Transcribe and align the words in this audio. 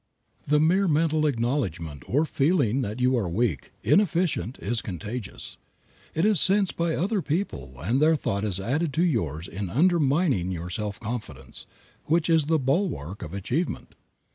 The 0.47 0.59
mere 0.59 0.87
mental 0.87 1.27
acknowledgment 1.27 2.01
or 2.07 2.25
feeling 2.25 2.81
that 2.81 2.99
you 2.99 3.15
are 3.15 3.29
weak, 3.29 3.71
inefficient, 3.83 4.57
is 4.57 4.81
contagious. 4.81 5.57
It 6.15 6.25
is 6.25 6.41
sensed 6.41 6.75
by 6.75 6.95
other 6.95 7.21
people 7.21 7.75
and 7.79 8.01
their 8.01 8.15
thought 8.15 8.43
is 8.43 8.59
added 8.59 8.93
to 8.95 9.03
yours 9.03 9.47
in 9.47 9.69
undermining 9.69 10.49
your 10.49 10.71
self 10.71 10.99
confidence, 10.99 11.67
which 12.05 12.31
is 12.31 12.45
the 12.45 12.57
bulwark 12.57 13.21
of 13.21 13.31
achievement. 13.35 13.93